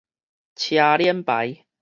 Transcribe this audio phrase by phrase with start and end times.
[0.55, 1.63] 車輪牌